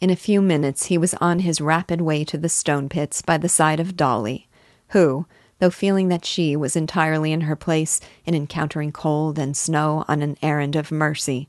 In 0.00 0.10
a 0.10 0.16
few 0.16 0.40
minutes 0.40 0.86
he 0.86 0.96
was 0.96 1.14
on 1.14 1.40
his 1.40 1.60
rapid 1.60 2.00
way 2.00 2.24
to 2.24 2.38
the 2.38 2.48
stone 2.48 2.88
pits 2.88 3.20
by 3.20 3.36
the 3.36 3.48
side 3.48 3.80
of 3.80 3.96
Dolly, 3.96 4.48
who, 4.90 5.26
though 5.58 5.70
feeling 5.70 6.06
that 6.06 6.24
she 6.24 6.54
was 6.54 6.76
entirely 6.76 7.32
in 7.32 7.42
her 7.42 7.56
place 7.56 8.00
in 8.24 8.32
encountering 8.32 8.92
cold 8.92 9.40
and 9.40 9.56
snow 9.56 10.04
on 10.06 10.22
an 10.22 10.36
errand 10.40 10.76
of 10.76 10.92
mercy, 10.92 11.48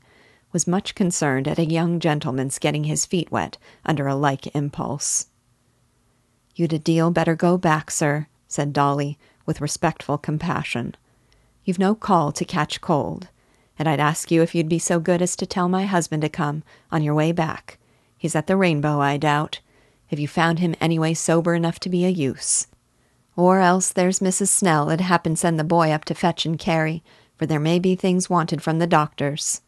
was 0.50 0.66
much 0.66 0.96
concerned 0.96 1.46
at 1.46 1.60
a 1.60 1.64
young 1.64 2.00
gentleman's 2.00 2.58
getting 2.58 2.84
his 2.84 3.06
feet 3.06 3.30
wet 3.30 3.56
under 3.86 4.08
a 4.08 4.16
like 4.16 4.52
impulse. 4.52 5.28
You'd 6.56 6.72
a 6.72 6.78
deal 6.80 7.12
better 7.12 7.36
go 7.36 7.56
back, 7.56 7.88
sir, 7.88 8.26
said 8.48 8.72
Dolly, 8.72 9.16
with 9.46 9.60
respectful 9.60 10.18
compassion. 10.18 10.96
You've 11.64 11.78
no 11.78 11.94
call 11.94 12.32
to 12.32 12.44
catch 12.44 12.80
cold, 12.80 13.28
and 13.78 13.88
I'd 13.88 14.00
ask 14.00 14.32
you 14.32 14.42
if 14.42 14.56
you'd 14.56 14.68
be 14.68 14.80
so 14.80 14.98
good 14.98 15.22
as 15.22 15.36
to 15.36 15.46
tell 15.46 15.68
my 15.68 15.86
husband 15.86 16.22
to 16.22 16.28
come 16.28 16.64
on 16.90 17.04
your 17.04 17.14
way 17.14 17.30
back. 17.30 17.78
He's 18.20 18.36
at 18.36 18.46
the 18.46 18.56
Rainbow, 18.58 19.00
I 19.00 19.16
doubt. 19.16 19.60
Have 20.08 20.18
you 20.18 20.28
found 20.28 20.58
him 20.58 20.74
anyway 20.78 21.14
sober 21.14 21.54
enough 21.54 21.80
to 21.80 21.88
be 21.88 22.04
a 22.04 22.10
use? 22.10 22.66
Or 23.34 23.60
else 23.60 23.90
there's 23.90 24.18
Mrs. 24.20 24.48
Snell 24.48 24.94
'd 24.94 25.00
happen 25.00 25.36
send 25.36 25.58
the 25.58 25.64
boy 25.64 25.90
up 25.90 26.04
to 26.04 26.14
fetch 26.14 26.44
and 26.44 26.58
carry, 26.58 27.02
for 27.38 27.46
there 27.46 27.58
may 27.58 27.78
be 27.78 27.94
things 27.94 28.28
wanted 28.28 28.62
from 28.62 28.78
the 28.78 28.86
doctors. 28.86 29.62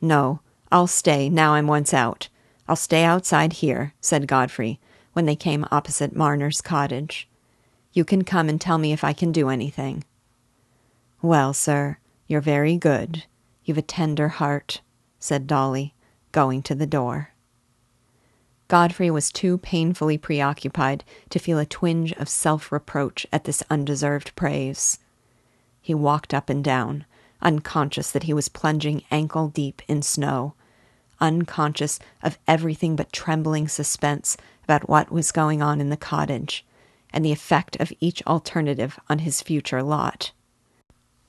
No, 0.00 0.40
I'll 0.72 0.88
stay 0.88 1.28
now 1.28 1.54
I'm 1.54 1.68
once 1.68 1.94
out. 1.94 2.28
I'll 2.66 2.74
stay 2.74 3.04
outside 3.04 3.52
here, 3.52 3.94
said 4.00 4.26
Godfrey, 4.26 4.80
when 5.12 5.26
they 5.26 5.36
came 5.36 5.64
opposite 5.70 6.16
Marner's 6.16 6.60
cottage. 6.60 7.28
You 7.92 8.04
can 8.04 8.24
come 8.24 8.48
and 8.48 8.60
tell 8.60 8.78
me 8.78 8.92
if 8.92 9.04
I 9.04 9.12
can 9.12 9.30
do 9.30 9.48
anything. 9.48 10.02
Well, 11.20 11.52
sir, 11.52 11.98
you're 12.26 12.40
very 12.40 12.76
good. 12.76 13.22
You've 13.64 13.78
a 13.78 13.82
tender 13.82 14.26
heart, 14.26 14.80
said 15.20 15.46
Dolly, 15.46 15.94
going 16.32 16.62
to 16.62 16.74
the 16.74 16.88
door. 16.88 17.31
Godfrey 18.72 19.10
was 19.10 19.30
too 19.30 19.58
painfully 19.58 20.16
preoccupied 20.16 21.04
to 21.28 21.38
feel 21.38 21.58
a 21.58 21.66
twinge 21.66 22.14
of 22.14 22.26
self 22.26 22.72
reproach 22.72 23.26
at 23.30 23.44
this 23.44 23.62
undeserved 23.68 24.34
praise. 24.34 24.98
He 25.82 25.92
walked 25.92 26.32
up 26.32 26.48
and 26.48 26.64
down, 26.64 27.04
unconscious 27.42 28.10
that 28.10 28.22
he 28.22 28.32
was 28.32 28.48
plunging 28.48 29.02
ankle 29.10 29.48
deep 29.48 29.82
in 29.88 30.00
snow, 30.00 30.54
unconscious 31.20 31.98
of 32.22 32.38
everything 32.48 32.96
but 32.96 33.12
trembling 33.12 33.68
suspense 33.68 34.38
about 34.64 34.88
what 34.88 35.12
was 35.12 35.32
going 35.32 35.60
on 35.60 35.78
in 35.78 35.90
the 35.90 35.96
cottage 35.98 36.64
and 37.12 37.22
the 37.22 37.30
effect 37.30 37.76
of 37.76 37.92
each 38.00 38.22
alternative 38.26 38.98
on 39.06 39.18
his 39.18 39.42
future 39.42 39.82
lot. 39.82 40.32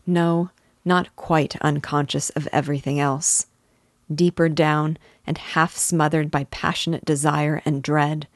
No, 0.07 0.49
not 0.85 1.13
quite 1.17 1.57
unconscious 1.57 2.29
of 2.29 2.47
everything 2.53 3.01
else. 3.01 3.47
Deeper 4.09 4.47
down 4.47 4.97
and 5.25 5.37
half 5.37 5.75
smothered 5.75 6.29
by 6.29 6.45
passionate 6.45 7.05
desire 7.05 7.61
and 7.65 7.81
dread, 7.81 8.27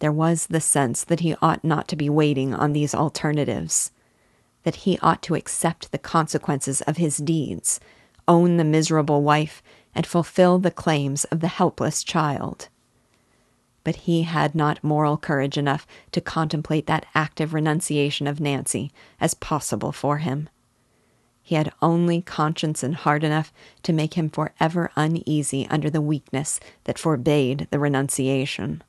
there 0.00 0.12
was 0.12 0.46
the 0.46 0.60
sense 0.60 1.04
that 1.04 1.20
he 1.20 1.34
ought 1.42 1.64
not 1.64 1.88
to 1.88 1.96
be 1.96 2.08
waiting 2.08 2.54
on 2.54 2.72
these 2.72 2.94
alternatives, 2.94 3.90
that 4.62 4.76
he 4.76 4.98
ought 5.00 5.22
to 5.22 5.34
accept 5.34 5.90
the 5.90 5.98
consequences 5.98 6.80
of 6.82 6.96
his 6.96 7.16
deeds, 7.16 7.80
own 8.26 8.56
the 8.56 8.64
miserable 8.64 9.22
wife, 9.22 9.62
and 9.94 10.06
fulfill 10.06 10.58
the 10.58 10.70
claims 10.70 11.24
of 11.24 11.40
the 11.40 11.48
helpless 11.48 12.04
child. 12.04 12.68
But 13.82 13.96
he 13.96 14.22
had 14.22 14.54
not 14.54 14.84
moral 14.84 15.16
courage 15.16 15.56
enough 15.56 15.86
to 16.12 16.20
contemplate 16.20 16.86
that 16.86 17.06
active 17.14 17.54
renunciation 17.54 18.26
of 18.26 18.40
Nancy 18.40 18.92
as 19.20 19.34
possible 19.34 19.92
for 19.92 20.18
him. 20.18 20.48
He 21.48 21.54
had 21.54 21.72
only 21.80 22.20
conscience 22.20 22.82
and 22.82 22.94
heart 22.94 23.24
enough 23.24 23.54
to 23.84 23.94
make 23.94 24.18
him 24.18 24.28
forever 24.28 24.90
uneasy 24.96 25.66
under 25.70 25.88
the 25.88 26.02
weakness 26.02 26.60
that 26.84 26.98
forbade 26.98 27.68
the 27.70 27.78
renunciation. 27.78 28.82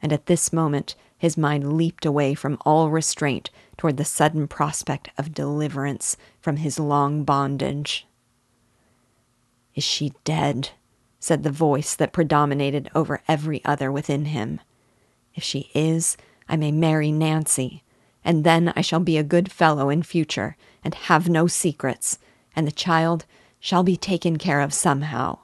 And 0.00 0.14
at 0.14 0.24
this 0.24 0.50
moment 0.50 0.94
his 1.18 1.36
mind 1.36 1.74
leaped 1.74 2.06
away 2.06 2.32
from 2.32 2.56
all 2.64 2.88
restraint 2.88 3.50
toward 3.76 3.98
the 3.98 4.04
sudden 4.06 4.48
prospect 4.48 5.10
of 5.18 5.34
deliverance 5.34 6.16
from 6.40 6.56
his 6.56 6.78
long 6.78 7.22
bondage. 7.22 8.06
Is 9.74 9.84
she 9.84 10.14
dead? 10.24 10.70
said 11.20 11.42
the 11.42 11.50
voice 11.50 11.94
that 11.94 12.14
predominated 12.14 12.88
over 12.94 13.20
every 13.28 13.62
other 13.62 13.92
within 13.92 14.24
him. 14.24 14.58
If 15.34 15.42
she 15.42 15.70
is, 15.74 16.16
I 16.48 16.56
may 16.56 16.72
marry 16.72 17.12
Nancy, 17.12 17.81
and 18.24 18.44
then 18.44 18.72
I 18.76 18.80
shall 18.80 19.00
be 19.00 19.18
a 19.18 19.22
good 19.22 19.50
fellow 19.50 19.88
in 19.90 20.02
future 20.02 20.56
and 20.84 20.94
have 20.94 21.28
no 21.28 21.46
secrets, 21.46 22.18
and 22.54 22.66
the 22.66 22.72
child 22.72 23.24
shall 23.60 23.82
be 23.82 23.96
taken 23.96 24.36
care 24.36 24.60
of 24.60 24.74
somehow. 24.74 25.38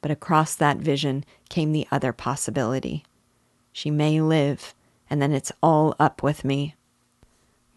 But 0.00 0.10
across 0.10 0.54
that 0.54 0.78
vision 0.78 1.24
came 1.48 1.72
the 1.72 1.86
other 1.90 2.12
possibility. 2.12 3.04
She 3.72 3.90
may 3.90 4.20
live, 4.20 4.74
and 5.08 5.20
then 5.20 5.32
it's 5.32 5.52
all 5.62 5.94
up 5.98 6.22
with 6.22 6.44
me. 6.44 6.74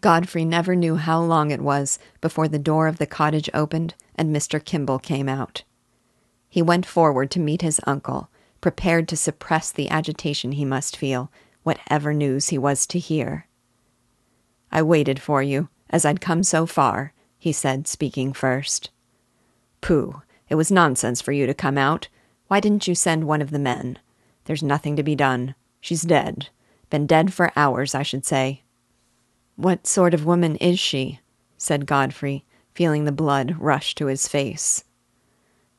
Godfrey 0.00 0.44
never 0.44 0.76
knew 0.76 0.96
how 0.96 1.20
long 1.20 1.50
it 1.50 1.62
was 1.62 1.98
before 2.20 2.48
the 2.48 2.58
door 2.58 2.88
of 2.88 2.98
the 2.98 3.06
cottage 3.06 3.48
opened 3.54 3.94
and 4.16 4.34
Mr. 4.34 4.62
Kimble 4.62 4.98
came 4.98 5.28
out. 5.28 5.62
He 6.48 6.62
went 6.62 6.86
forward 6.86 7.30
to 7.32 7.40
meet 7.40 7.62
his 7.62 7.80
uncle, 7.86 8.28
prepared 8.60 9.08
to 9.08 9.16
suppress 9.16 9.72
the 9.72 9.90
agitation 9.90 10.52
he 10.52 10.64
must 10.64 10.96
feel, 10.96 11.30
whatever 11.62 12.12
news 12.12 12.48
he 12.48 12.58
was 12.58 12.86
to 12.88 12.98
hear. 12.98 13.46
I 14.74 14.82
waited 14.82 15.22
for 15.22 15.40
you, 15.40 15.68
as 15.88 16.04
I'd 16.04 16.20
come 16.20 16.42
so 16.42 16.66
far, 16.66 17.12
he 17.38 17.52
said, 17.52 17.86
speaking 17.86 18.32
first. 18.32 18.90
Pooh, 19.80 20.22
it 20.48 20.56
was 20.56 20.72
nonsense 20.72 21.20
for 21.20 21.30
you 21.30 21.46
to 21.46 21.54
come 21.54 21.78
out. 21.78 22.08
Why 22.48 22.58
didn't 22.58 22.88
you 22.88 22.96
send 22.96 23.24
one 23.24 23.40
of 23.40 23.52
the 23.52 23.60
men? 23.60 24.00
There's 24.46 24.64
nothing 24.64 24.96
to 24.96 25.04
be 25.04 25.14
done. 25.14 25.54
She's 25.80 26.02
dead. 26.02 26.48
Been 26.90 27.06
dead 27.06 27.32
for 27.32 27.52
hours, 27.54 27.94
I 27.94 28.02
should 28.02 28.26
say. 28.26 28.64
What 29.54 29.86
sort 29.86 30.12
of 30.12 30.26
woman 30.26 30.56
is 30.56 30.80
she? 30.80 31.20
said 31.56 31.86
Godfrey, 31.86 32.44
feeling 32.74 33.04
the 33.04 33.12
blood 33.12 33.54
rush 33.60 33.94
to 33.94 34.06
his 34.06 34.26
face. 34.26 34.82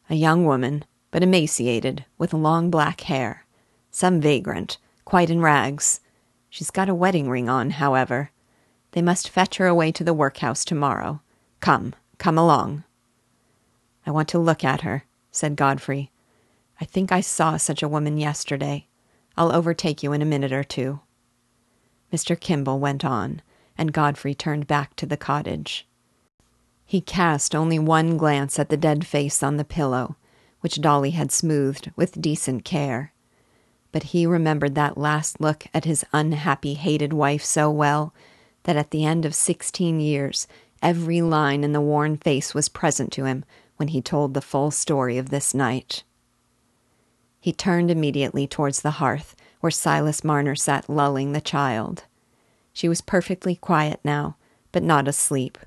A 0.10 0.16
young 0.16 0.46
woman, 0.46 0.86
but 1.12 1.22
emaciated, 1.22 2.06
with 2.18 2.34
long 2.34 2.72
black 2.72 3.02
hair. 3.02 3.46
Some 3.92 4.22
vagrant, 4.22 4.78
quite 5.04 5.30
in 5.30 5.42
rags. 5.42 6.00
She's 6.50 6.72
got 6.72 6.88
a 6.88 6.96
wedding 6.96 7.30
ring 7.30 7.50
on, 7.50 7.72
however. 7.72 8.32
They 8.96 9.02
must 9.02 9.28
fetch 9.30 9.58
her 9.58 9.68
away 9.68 9.92
to 9.92 10.06
the 10.06 10.14
workhouse 10.14 10.64
tomorrow. 10.64 11.20
Come, 11.60 11.96
come 12.18 12.38
along. 12.38 12.86
I 14.08 14.12
want 14.12 14.30
to 14.30 14.40
look 14.40 14.64
at 14.64 14.82
her, 14.82 15.04
said 15.32 15.58
Godfrey. 15.58 16.12
I 16.80 16.86
think 16.86 17.12
I 17.12 17.20
saw 17.20 17.58
such 17.58 17.84
a 17.84 17.90
woman 17.90 18.18
yesterday. 18.18 18.88
I'll 19.36 19.54
overtake 19.54 20.02
you 20.02 20.14
in 20.14 20.22
a 20.22 20.26
minute 20.26 20.54
or 20.54 20.64
two. 20.64 21.02
Mr. 22.14 22.40
Kimble 22.40 22.80
went 22.80 23.04
on, 23.04 23.42
and 23.78 23.92
Godfrey 23.92 24.34
turned 24.34 24.66
back 24.66 24.96
to 24.96 25.06
the 25.06 25.18
cottage. 25.18 25.86
He 26.86 27.02
cast 27.02 27.54
only 27.54 27.78
one 27.78 28.16
glance 28.16 28.58
at 28.60 28.70
the 28.70 28.78
dead 28.78 29.06
face 29.06 29.44
on 29.44 29.58
the 29.58 29.66
pillow, 29.66 30.16
which 30.62 30.80
Dolly 30.80 31.12
had 31.12 31.34
smoothed 31.34 31.92
with 31.98 32.22
decent 32.22 32.64
care. 32.64 33.12
But 33.92 34.04
he 34.04 34.26
remembered 34.26 34.76
that 34.76 34.98
last 34.98 35.42
look 35.42 35.66
at 35.74 35.84
his 35.84 36.06
unhappy, 36.14 36.76
hated 36.76 37.12
wife 37.12 37.44
so 37.44 37.70
well 37.70 38.14
that 38.66 38.76
at 38.76 38.92
the 38.92 39.06
end 39.06 39.26
of 39.26 39.34
sixteen 39.34 40.00
years, 40.00 40.48
every 40.82 41.22
line 41.22 41.64
in 41.64 41.72
the 41.72 41.82
worn 41.82 42.18
face 42.18 42.54
was 42.54 42.70
present 42.70 43.12
to 43.14 43.26
him 43.26 43.46
when 43.78 43.88
he 43.90 44.02
told 44.02 44.34
the 44.34 44.42
full 44.42 44.70
story 44.70 45.18
of 45.18 45.30
this 45.30 45.54
night. 45.54 46.04
He 47.40 47.52
turned 47.52 47.90
immediately 47.90 48.46
towards 48.46 48.82
the 48.82 48.92
hearth 49.02 49.36
where 49.62 49.72
Silas 49.72 50.24
Marner 50.24 50.56
sat 50.56 50.90
lulling 50.90 51.32
the 51.32 51.42
child. 51.42 52.04
She 52.74 52.88
was 52.88 53.02
perfectly 53.02 53.56
quiet 53.56 54.00
now, 54.04 54.36
but 54.72 54.84
not 54.84 55.08
asleep, 55.08 55.58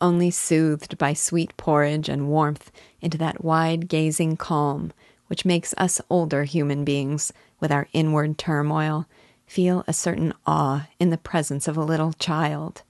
only 0.00 0.30
soothed 0.30 0.96
by 0.96 1.12
sweet 1.12 1.56
porridge 1.56 2.08
and 2.08 2.28
warmth 2.28 2.70
into 3.00 3.18
that 3.18 3.44
wide 3.44 3.88
gazing 3.88 4.36
calm 4.36 4.92
which 5.28 5.44
makes 5.44 5.74
us 5.78 6.00
older 6.10 6.44
human 6.44 6.84
beings, 6.84 7.32
with 7.60 7.70
our 7.70 7.86
inward 7.92 8.38
turmoil, 8.38 9.06
feel 9.48 9.82
a 9.88 9.92
certain 9.94 10.32
awe 10.46 10.86
in 11.00 11.08
the 11.08 11.16
presence 11.16 11.66
of 11.66 11.76
a 11.76 11.82
little 11.82 12.12
child, 12.12 12.82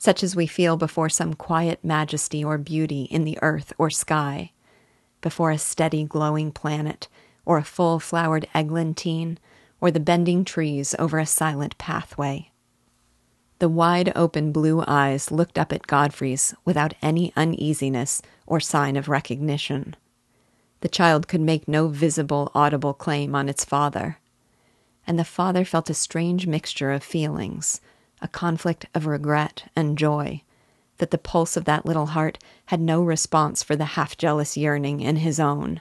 such 0.00 0.22
as 0.22 0.34
we 0.34 0.46
feel 0.46 0.76
before 0.76 1.10
some 1.10 1.34
quiet 1.34 1.84
majesty 1.84 2.42
or 2.42 2.56
beauty 2.56 3.02
in 3.02 3.24
the 3.24 3.38
earth 3.42 3.74
or 3.76 3.90
sky, 3.90 4.50
before 5.20 5.50
a 5.50 5.58
steady 5.58 6.04
glowing 6.04 6.50
planet, 6.50 7.08
or 7.44 7.58
a 7.58 7.64
full 7.64 8.00
flowered 8.00 8.48
eglantine, 8.54 9.38
or 9.80 9.90
the 9.90 10.00
bending 10.00 10.44
trees 10.44 10.94
over 10.98 11.18
a 11.18 11.26
silent 11.26 11.76
pathway. 11.76 12.50
The 13.58 13.68
wide 13.68 14.10
open 14.16 14.50
blue 14.50 14.82
eyes 14.86 15.30
looked 15.30 15.58
up 15.58 15.72
at 15.72 15.86
Godfrey's 15.86 16.54
without 16.64 16.94
any 17.02 17.32
uneasiness 17.36 18.22
or 18.46 18.60
sign 18.60 18.96
of 18.96 19.08
recognition. 19.08 19.94
The 20.80 20.88
child 20.88 21.28
could 21.28 21.40
make 21.40 21.68
no 21.68 21.88
visible, 21.88 22.50
audible 22.54 22.94
claim 22.94 23.34
on 23.34 23.48
its 23.48 23.64
father 23.64 24.18
and 25.08 25.18
the 25.18 25.24
father 25.24 25.64
felt 25.64 25.88
a 25.88 25.94
strange 25.94 26.46
mixture 26.46 26.92
of 26.92 27.02
feelings, 27.02 27.80
a 28.20 28.28
conflict 28.28 28.84
of 28.94 29.06
regret 29.06 29.64
and 29.74 29.96
joy, 29.96 30.42
that 30.98 31.10
the 31.10 31.16
pulse 31.16 31.56
of 31.56 31.64
that 31.64 31.86
little 31.86 32.06
heart 32.06 32.38
had 32.66 32.78
no 32.78 33.02
response 33.02 33.62
for 33.62 33.74
the 33.74 33.96
half 33.96 34.18
jealous 34.18 34.54
yearning 34.54 35.00
in 35.00 35.16
his 35.16 35.40
own, 35.40 35.80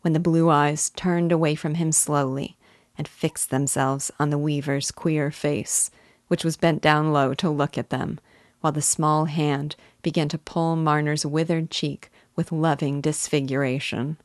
when 0.00 0.12
the 0.12 0.18
blue 0.18 0.50
eyes 0.50 0.90
turned 0.90 1.30
away 1.30 1.54
from 1.54 1.76
him 1.76 1.92
slowly 1.92 2.56
and 2.96 3.06
fixed 3.06 3.50
themselves 3.50 4.10
on 4.18 4.30
the 4.30 4.38
weaver's 4.38 4.90
queer 4.90 5.30
face, 5.30 5.88
which 6.26 6.44
was 6.44 6.56
bent 6.56 6.82
down 6.82 7.12
low 7.12 7.34
to 7.34 7.48
look 7.48 7.78
at 7.78 7.90
them, 7.90 8.18
while 8.60 8.72
the 8.72 8.82
small 8.82 9.26
hand 9.26 9.76
began 10.02 10.28
to 10.28 10.36
pull 10.36 10.74
Marner's 10.74 11.24
withered 11.24 11.70
cheek 11.70 12.10
with 12.34 12.50
loving 12.50 13.00
disfiguration. 13.00 14.16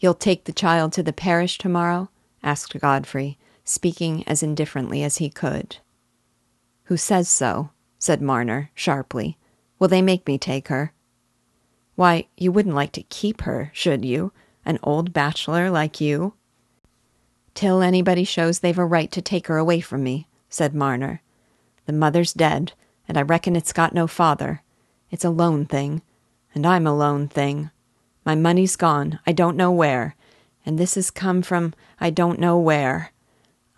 You'll 0.00 0.14
take 0.14 0.44
the 0.44 0.52
child 0.52 0.94
to 0.94 1.02
the 1.02 1.12
parish 1.12 1.58
tomorrow? 1.58 2.08
Asked 2.46 2.78
Godfrey, 2.78 3.36
speaking 3.64 4.22
as 4.26 4.42
indifferently 4.42 5.02
as 5.02 5.18
he 5.18 5.28
could. 5.28 5.78
Who 6.84 6.96
says 6.96 7.28
so? 7.28 7.70
said 7.98 8.22
Marner 8.22 8.70
sharply. 8.74 9.36
Will 9.78 9.88
they 9.88 10.00
make 10.00 10.26
me 10.26 10.38
take 10.38 10.68
her? 10.68 10.92
Why, 11.96 12.28
you 12.36 12.52
wouldn't 12.52 12.74
like 12.74 12.92
to 12.92 13.02
keep 13.02 13.42
her, 13.42 13.70
should 13.74 14.04
you? 14.04 14.32
An 14.64 14.78
old 14.82 15.12
bachelor 15.12 15.70
like 15.70 16.00
you? 16.00 16.34
Till 17.54 17.82
anybody 17.82 18.24
shows 18.24 18.60
they've 18.60 18.78
a 18.78 18.84
right 18.84 19.10
to 19.10 19.20
take 19.20 19.48
her 19.48 19.56
away 19.56 19.80
from 19.80 20.04
me, 20.04 20.28
said 20.48 20.74
Marner. 20.74 21.22
The 21.86 21.92
mother's 21.92 22.32
dead, 22.32 22.72
and 23.08 23.18
I 23.18 23.22
reckon 23.22 23.56
it's 23.56 23.72
got 23.72 23.94
no 23.94 24.06
father. 24.06 24.62
It's 25.10 25.24
a 25.24 25.30
lone 25.30 25.66
thing, 25.66 26.02
and 26.54 26.66
I'm 26.66 26.86
a 26.86 26.96
lone 26.96 27.28
thing. 27.28 27.70
My 28.24 28.34
money's 28.34 28.76
gone, 28.76 29.18
I 29.26 29.32
don't 29.32 29.56
know 29.56 29.72
where, 29.72 30.14
and 30.66 30.78
this 30.78 30.96
has 30.96 31.10
come 31.10 31.40
from 31.40 31.72
I 32.00 32.10
don't 32.10 32.40
know 32.40 32.58
where. 32.58 33.12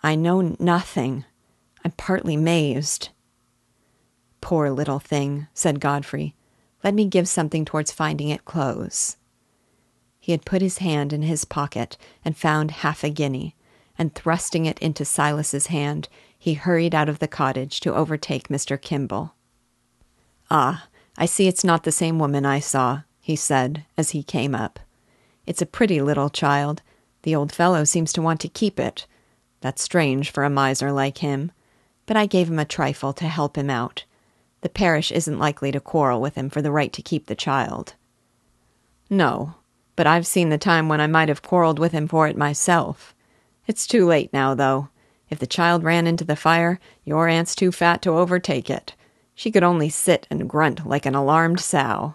I 0.01 0.15
know 0.15 0.55
nothing. 0.59 1.23
I'm 1.85 1.91
partly 1.91 2.35
mazed. 2.35 3.09
Poor 4.41 4.69
little 4.71 4.99
thing, 4.99 5.47
said 5.53 5.79
Godfrey. 5.79 6.35
Let 6.83 6.93
me 6.93 7.05
give 7.05 7.27
something 7.27 7.63
towards 7.63 7.91
finding 7.91 8.29
it 8.29 8.45
clothes. 8.45 9.17
He 10.19 10.31
had 10.31 10.45
put 10.45 10.61
his 10.61 10.79
hand 10.79 11.13
in 11.13 11.21
his 11.21 11.45
pocket 11.45 11.97
and 12.25 12.35
found 12.35 12.71
half 12.71 13.03
a 13.03 13.09
guinea, 13.09 13.55
and 13.97 14.15
thrusting 14.15 14.65
it 14.65 14.79
into 14.79 15.05
Silas's 15.05 15.67
hand, 15.67 16.07
he 16.37 16.53
hurried 16.53 16.95
out 16.95 17.09
of 17.09 17.19
the 17.19 17.27
cottage 17.27 17.81
to 17.81 17.93
overtake 17.93 18.47
Mr. 18.47 18.81
Kimble. 18.81 19.33
Ah, 20.49 20.87
I 21.17 21.25
see 21.25 21.47
it's 21.47 21.65
not 21.65 21.83
the 21.83 21.91
same 21.91 22.17
woman 22.17 22.45
I 22.45 22.59
saw, 22.59 23.01
he 23.19 23.35
said 23.35 23.85
as 23.97 24.11
he 24.11 24.23
came 24.23 24.55
up. 24.55 24.79
It's 25.49 25.63
a 25.63 25.65
pretty 25.65 25.99
little 25.99 26.29
child. 26.29 26.83
The 27.23 27.35
old 27.35 27.51
fellow 27.51 27.83
seems 27.83 28.13
to 28.13 28.21
want 28.21 28.39
to 28.41 28.47
keep 28.47 28.79
it. 28.79 29.07
That's 29.61 29.81
strange 29.81 30.29
for 30.29 30.43
a 30.43 30.49
miser 30.49 30.91
like 30.91 31.17
him. 31.17 31.51
But 32.05 32.15
I 32.15 32.27
gave 32.27 32.49
him 32.49 32.59
a 32.59 32.65
trifle 32.65 33.13
to 33.13 33.27
help 33.27 33.57
him 33.57 33.67
out. 33.67 34.03
The 34.61 34.69
parish 34.69 35.11
isn't 35.11 35.39
likely 35.39 35.71
to 35.71 35.79
quarrel 35.79 36.21
with 36.21 36.35
him 36.35 36.51
for 36.51 36.61
the 36.61 36.71
right 36.71 36.93
to 36.93 37.01
keep 37.01 37.25
the 37.25 37.33
child. 37.33 37.95
No, 39.09 39.55
but 39.95 40.05
I've 40.05 40.27
seen 40.27 40.49
the 40.49 40.59
time 40.59 40.87
when 40.87 41.01
I 41.01 41.07
might 41.07 41.29
have 41.29 41.41
quarreled 41.41 41.79
with 41.79 41.93
him 41.93 42.07
for 42.07 42.27
it 42.27 42.37
myself. 42.37 43.15
It's 43.65 43.87
too 43.87 44.05
late 44.05 44.31
now, 44.31 44.53
though. 44.53 44.89
If 45.31 45.39
the 45.39 45.47
child 45.47 45.83
ran 45.83 46.05
into 46.05 46.23
the 46.23 46.35
fire, 46.35 46.79
your 47.05 47.27
aunt's 47.27 47.55
too 47.55 47.71
fat 47.71 48.03
to 48.03 48.11
overtake 48.11 48.69
it. 48.69 48.93
She 49.33 49.49
could 49.49 49.63
only 49.63 49.89
sit 49.89 50.27
and 50.29 50.47
grunt 50.47 50.87
like 50.87 51.07
an 51.07 51.15
alarmed 51.15 51.59
sow. 51.59 52.13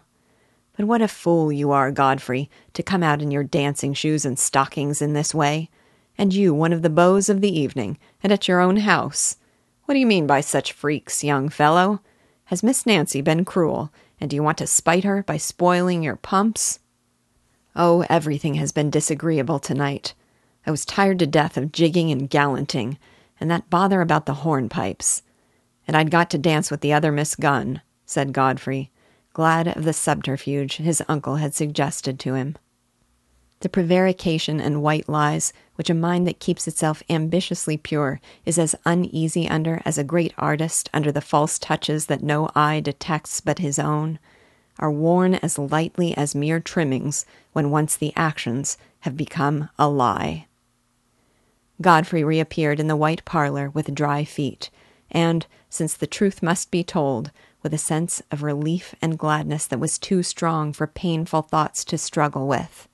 But 0.76 0.86
what 0.86 1.02
a 1.02 1.08
fool 1.08 1.52
you 1.52 1.70
are, 1.70 1.90
Godfrey, 1.90 2.50
to 2.72 2.82
come 2.82 3.02
out 3.02 3.22
in 3.22 3.30
your 3.30 3.44
dancing 3.44 3.94
shoes 3.94 4.24
and 4.24 4.38
stockings 4.38 5.00
in 5.00 5.12
this 5.12 5.34
way. 5.34 5.70
And 6.18 6.32
you, 6.32 6.52
one 6.52 6.72
of 6.72 6.82
the 6.82 6.90
beaux 6.90 7.16
of 7.16 7.40
the 7.40 7.58
evening, 7.60 7.98
and 8.22 8.32
at 8.32 8.48
your 8.48 8.60
own 8.60 8.78
house. 8.78 9.36
What 9.84 9.94
do 9.94 10.00
you 10.00 10.06
mean 10.06 10.26
by 10.26 10.40
such 10.40 10.72
freaks, 10.72 11.22
young 11.22 11.48
fellow? 11.48 12.00
Has 12.46 12.62
Miss 12.62 12.86
Nancy 12.86 13.20
been 13.20 13.44
cruel, 13.44 13.92
and 14.20 14.30
do 14.30 14.36
you 14.36 14.42
want 14.42 14.58
to 14.58 14.66
spite 14.66 15.04
her 15.04 15.22
by 15.22 15.36
spoiling 15.36 16.02
your 16.02 16.16
pumps? 16.16 16.80
Oh, 17.76 18.04
everything 18.08 18.54
has 18.54 18.72
been 18.72 18.90
disagreeable 18.90 19.58
tonight. 19.58 20.14
I 20.66 20.70
was 20.70 20.84
tired 20.84 21.18
to 21.18 21.26
death 21.26 21.56
of 21.56 21.72
jigging 21.72 22.10
and 22.10 22.30
gallanting, 22.30 22.98
and 23.38 23.50
that 23.50 23.70
bother 23.70 24.00
about 24.00 24.26
the 24.26 24.34
hornpipes. 24.34 25.22
And 25.86 25.96
I'd 25.96 26.10
got 26.10 26.30
to 26.30 26.38
dance 26.38 26.70
with 26.70 26.80
the 26.80 26.92
other 26.92 27.12
Miss 27.12 27.34
Gunn, 27.34 27.82
said 28.06 28.32
Godfrey, 28.32 28.90
glad 29.34 29.68
of 29.68 29.84
the 29.84 29.92
subterfuge 29.92 30.76
his 30.76 31.02
uncle 31.08 31.36
had 31.36 31.52
suggested 31.54 32.18
to 32.18 32.34
him. 32.34 32.56
The 33.60 33.68
prevarication 33.68 34.60
and 34.60 34.82
white 34.82 35.08
lies 35.08 35.52
which 35.74 35.90
a 35.90 35.94
mind 35.94 36.26
that 36.26 36.38
keeps 36.38 36.68
itself 36.68 37.02
ambitiously 37.10 37.76
pure 37.76 38.20
is 38.46 38.58
as 38.58 38.76
uneasy 38.86 39.48
under 39.48 39.82
as 39.84 39.98
a 39.98 40.04
great 40.04 40.32
artist 40.38 40.88
under 40.94 41.10
the 41.10 41.20
false 41.20 41.58
touches 41.58 42.06
that 42.06 42.22
no 42.22 42.48
eye 42.54 42.80
detects 42.80 43.40
but 43.40 43.58
his 43.58 43.78
own, 43.78 44.18
are 44.78 44.90
worn 44.90 45.34
as 45.36 45.58
lightly 45.58 46.16
as 46.16 46.34
mere 46.34 46.60
trimmings 46.60 47.26
when 47.52 47.70
once 47.70 47.96
the 47.96 48.12
actions 48.16 48.76
have 49.00 49.16
become 49.16 49.68
a 49.78 49.88
lie. 49.88 50.46
Godfrey 51.80 52.22
reappeared 52.22 52.78
in 52.78 52.86
the 52.86 52.96
white 52.96 53.24
parlor 53.24 53.70
with 53.70 53.94
dry 53.94 54.24
feet, 54.24 54.70
and, 55.10 55.46
since 55.68 55.94
the 55.94 56.06
truth 56.06 56.42
must 56.42 56.70
be 56.70 56.84
told, 56.84 57.30
with 57.64 57.74
a 57.74 57.78
sense 57.78 58.22
of 58.30 58.44
relief 58.44 58.94
and 59.02 59.18
gladness 59.18 59.66
that 59.66 59.80
was 59.80 59.98
too 59.98 60.22
strong 60.22 60.72
for 60.72 60.86
painful 60.86 61.42
thoughts 61.42 61.84
to 61.86 61.98
struggle 61.98 62.46
with. 62.46 62.86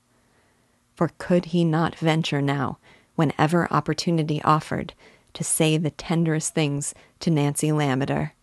For 0.95 1.11
could 1.17 1.45
he 1.45 1.63
not 1.63 1.99
venture 1.99 2.41
now, 2.41 2.79
whenever 3.15 3.71
opportunity 3.71 4.41
offered, 4.43 4.93
to 5.33 5.43
say 5.43 5.77
the 5.77 5.91
tenderest 5.91 6.55
things 6.55 6.95
to 7.19 7.29
Nancy 7.29 7.71
Lammeter? 7.71 8.33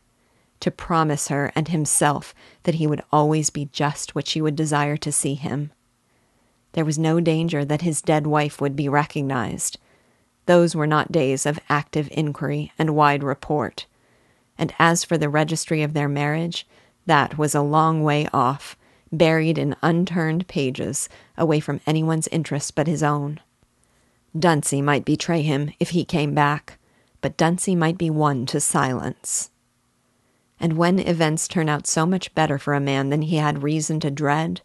To 0.61 0.71
promise 0.71 1.29
her 1.29 1.51
and 1.55 1.69
himself 1.69 2.35
that 2.65 2.75
he 2.75 2.87
would 2.87 3.03
always 3.11 3.49
be 3.49 3.71
just 3.73 4.15
what 4.15 4.27
she 4.27 4.41
would 4.41 4.57
desire 4.57 4.97
to 4.99 5.13
see 5.13 5.35
him. 5.35 5.71
There 6.73 6.85
was 6.85 6.99
no 6.99 7.21
danger 7.21 7.65
that 7.65 7.83
his 7.83 8.03
dead 8.03 8.27
wife 8.27 8.61
would 8.61 8.77
be 8.77 8.89
recognized. 8.89 9.79
Those 10.47 10.75
were 10.75 10.87
not 10.87 11.13
days 11.13 11.47
of 11.47 11.61
active 11.69 12.09
inquiry 12.13 12.73
and 12.79 12.95
wide 12.95 13.23
report. 13.23 13.87
And 14.59 14.75
as 14.79 15.05
for 15.05 15.17
the 15.17 15.29
registry 15.29 15.83
of 15.83 15.95
their 15.95 16.09
marriage, 16.09 16.67
that 17.07 17.39
was 17.39 17.55
a 17.55 17.63
long 17.63 18.03
way 18.03 18.29
off, 18.33 18.77
buried 19.11 19.57
in 19.57 19.77
unturned 19.83 20.47
pages, 20.49 21.09
away 21.37 21.61
from 21.61 21.81
anyone's 21.87 22.29
interest 22.29 22.75
but 22.75 22.87
his 22.87 23.03
own. 23.03 23.41
Dunsey 24.39 24.83
might 24.83 25.05
betray 25.05 25.43
him 25.43 25.71
if 25.81 25.91
he 25.91 26.05
came 26.05 26.35
back, 26.35 26.79
but 27.21 27.37
Dunsey 27.37 27.75
might 27.75 27.97
be 27.97 28.11
won 28.11 28.47
to 28.47 28.61
silence. 28.61 29.51
And 30.61 30.75
when 30.75 30.99
events 30.99 31.49
turn 31.49 31.69
out 31.69 31.87
so 31.87 32.05
much 32.05 32.35
better 32.35 32.59
for 32.59 32.75
a 32.75 32.81
man 32.81 33.11
than 33.11 33.23
he 33.23 33.37
had 33.37 33.63
reason 33.63 34.01
to 34.01 34.11
dread, 34.11 34.61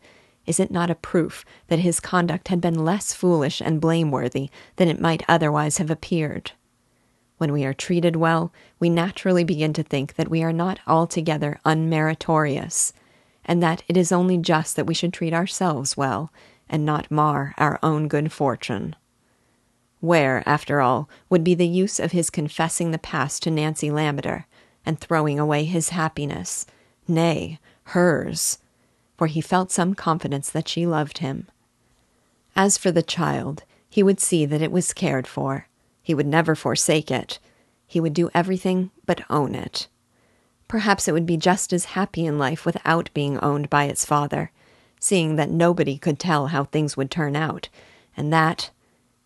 is 0.46 0.60
it 0.60 0.72
not 0.72 0.90
a 0.90 0.96
proof 0.96 1.46
that 1.68 1.80
his 1.80 2.00
conduct 2.00 2.50
had 2.50 2.60
been 2.60 2.84
less 2.84 3.14
foolish 3.14 3.62
and 3.62 3.80
blameworthy 3.80 4.50
than 4.76 4.90
it 4.90 5.00
might 5.00 5.24
otherwise 5.28 5.78
have 5.78 5.90
appeared? 5.90 6.52
When 7.44 7.52
we 7.52 7.66
are 7.66 7.74
treated 7.74 8.16
well, 8.16 8.54
we 8.80 8.90
naturally 8.90 9.44
begin 9.44 9.74
to 9.74 9.84
think 9.84 10.14
that 10.16 10.30
we 10.30 10.44
are 10.44 10.54
not 10.54 10.80
altogether 10.88 11.60
unmeritorious, 11.66 12.94
and 13.44 13.62
that 13.62 13.84
it 13.90 13.98
is 13.98 14.14
only 14.14 14.38
just 14.38 14.78
that 14.78 14.86
we 14.86 14.94
should 14.94 15.12
treat 15.12 15.34
ourselves 15.34 15.98
well, 15.98 16.32
and 16.70 16.86
not 16.86 17.12
mar 17.12 17.54
our 17.58 17.80
own 17.84 18.08
good 18.08 18.32
fortune. 18.32 18.96
Where, 20.00 20.42
after 20.46 20.80
all, 20.80 21.10
would 21.30 21.44
be 21.44 21.54
the 21.54 21.68
use 21.68 22.00
of 22.00 22.14
his 22.14 22.30
confessing 22.30 22.92
the 22.92 22.98
past 22.98 23.44
to 23.44 23.52
Nancy 23.52 23.92
Lammeter, 23.92 24.48
and 24.86 24.98
throwing 24.98 25.38
away 25.38 25.66
his 25.66 25.90
happiness, 25.90 26.66
nay, 27.10 27.60
hers, 27.88 28.60
for 29.18 29.28
he 29.28 29.42
felt 29.42 29.70
some 29.70 29.96
confidence 29.96 30.50
that 30.50 30.70
she 30.70 30.88
loved 30.88 31.18
him. 31.18 31.50
As 32.56 32.78
for 32.78 32.90
the 32.90 33.04
child, 33.04 33.66
he 33.90 34.02
would 34.02 34.22
see 34.22 34.46
that 34.46 34.62
it 34.62 34.72
was 34.72 34.94
cared 34.94 35.28
for. 35.28 35.68
He 36.04 36.14
would 36.14 36.28
never 36.28 36.54
forsake 36.54 37.10
it. 37.10 37.40
He 37.88 38.00
would 38.00 38.14
do 38.14 38.30
everything 38.34 38.92
but 39.06 39.22
own 39.30 39.56
it. 39.56 39.88
Perhaps 40.68 41.08
it 41.08 41.14
would 41.14 41.26
be 41.26 41.38
just 41.38 41.72
as 41.72 41.86
happy 41.86 42.26
in 42.26 42.38
life 42.38 42.66
without 42.66 43.10
being 43.14 43.40
owned 43.40 43.70
by 43.70 43.86
its 43.86 44.06
father, 44.06 44.52
seeing 45.00 45.38
that 45.38 45.50
nobody 45.50 45.98
could 45.98 46.20
tell 46.20 46.48
how 46.48 46.66
things 46.66 46.98
would 46.98 47.10
turn 47.10 47.36
out, 47.36 47.70
and 48.18 48.34
that, 48.34 48.70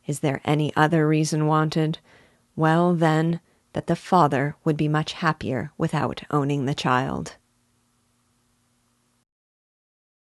is 0.06 0.20
there 0.20 0.42
any 0.46 0.76
other 0.76 1.08
reason 1.08 1.48
wanted? 1.48 2.00
Well, 2.56 2.94
then, 2.94 3.40
that 3.74 3.88
the 3.88 3.96
father 3.96 4.56
would 4.64 4.78
be 4.78 4.88
much 4.88 5.14
happier 5.14 5.72
without 5.78 6.24
owning 6.32 6.66
the 6.66 6.74
child. 6.74 7.36